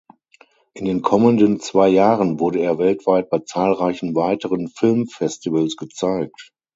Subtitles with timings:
[0.73, 6.51] In den kommenden zwei Jahren wurde er weltweit bei zahlreichen weiteren Filmfestivals gezeigt.